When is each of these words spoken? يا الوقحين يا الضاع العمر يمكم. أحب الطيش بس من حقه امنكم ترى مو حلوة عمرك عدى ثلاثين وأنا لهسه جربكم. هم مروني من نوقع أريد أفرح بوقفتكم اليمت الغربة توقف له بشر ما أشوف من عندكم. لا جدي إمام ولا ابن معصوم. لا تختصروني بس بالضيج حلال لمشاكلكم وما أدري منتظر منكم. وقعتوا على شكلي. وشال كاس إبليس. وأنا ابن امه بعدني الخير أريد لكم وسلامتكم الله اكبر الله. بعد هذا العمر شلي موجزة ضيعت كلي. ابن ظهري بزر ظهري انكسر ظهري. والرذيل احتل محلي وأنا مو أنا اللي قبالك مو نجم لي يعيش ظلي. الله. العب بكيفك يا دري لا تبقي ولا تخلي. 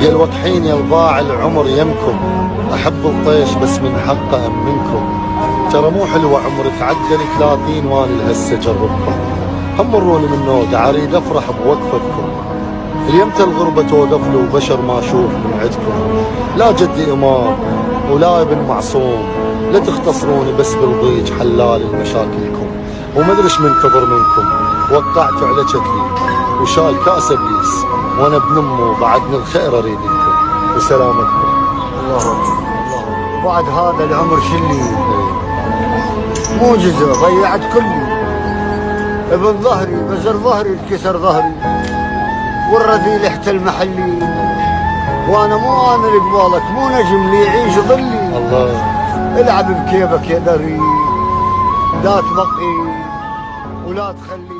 يا 0.00 0.08
الوقحين 0.08 0.64
يا 0.64 0.74
الضاع 0.74 1.20
العمر 1.20 1.66
يمكم. 1.68 2.16
أحب 2.74 3.06
الطيش 3.06 3.54
بس 3.54 3.78
من 3.78 3.98
حقه 4.06 4.46
امنكم 4.46 5.02
ترى 5.72 5.90
مو 5.90 6.06
حلوة 6.06 6.40
عمرك 6.40 6.82
عدى 6.82 7.22
ثلاثين 7.38 7.86
وأنا 7.86 8.12
لهسه 8.12 8.56
جربكم. 8.56 9.12
هم 9.78 9.92
مروني 9.92 10.26
من 10.26 10.46
نوقع 10.46 10.88
أريد 10.88 11.14
أفرح 11.14 11.44
بوقفتكم 11.50 12.28
اليمت 13.08 13.40
الغربة 13.40 13.82
توقف 13.82 14.28
له 14.34 14.46
بشر 14.54 14.80
ما 14.80 14.98
أشوف 14.98 15.30
من 15.30 15.58
عندكم. 15.60 15.92
لا 16.56 16.72
جدي 16.72 17.12
إمام 17.12 17.54
ولا 18.12 18.42
ابن 18.42 18.68
معصوم. 18.68 19.22
لا 19.72 19.78
تختصروني 19.78 20.52
بس 20.58 20.74
بالضيج 20.74 21.32
حلال 21.38 21.80
لمشاكلكم 21.92 22.66
وما 23.16 23.32
أدري 23.32 23.48
منتظر 23.60 24.06
منكم. 24.06 24.48
وقعتوا 24.92 25.48
على 25.48 25.68
شكلي. 25.68 26.39
وشال 26.62 27.04
كاس 27.04 27.32
إبليس. 27.32 27.84
وأنا 28.18 28.36
ابن 28.36 28.58
امه 28.58 29.00
بعدني 29.00 29.36
الخير 29.36 29.78
أريد 29.78 29.98
لكم 30.00 30.76
وسلامتكم 30.76 31.50
الله 32.00 32.16
اكبر 32.16 32.32
الله. 32.32 33.44
بعد 33.44 33.64
هذا 33.64 34.04
العمر 34.04 34.40
شلي 34.40 34.82
موجزة 36.60 37.12
ضيعت 37.12 37.60
كلي. 37.74 38.20
ابن 39.32 39.62
ظهري 39.62 39.96
بزر 39.96 40.32
ظهري 40.32 40.70
انكسر 40.70 41.18
ظهري. 41.18 41.52
والرذيل 42.72 43.26
احتل 43.26 43.64
محلي 43.64 44.18
وأنا 45.28 45.56
مو 45.56 45.94
أنا 45.94 46.08
اللي 46.08 46.18
قبالك 46.18 46.62
مو 46.70 46.88
نجم 46.88 47.30
لي 47.30 47.44
يعيش 47.44 47.74
ظلي. 47.74 48.36
الله. 48.36 49.00
العب 49.40 49.86
بكيفك 49.86 50.30
يا 50.30 50.38
دري 50.38 50.80
لا 52.04 52.20
تبقي 52.20 52.74
ولا 53.86 54.12
تخلي. 54.12 54.59